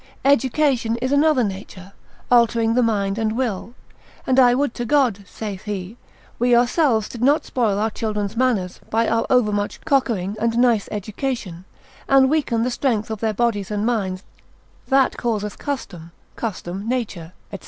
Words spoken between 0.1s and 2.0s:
Education is another nature,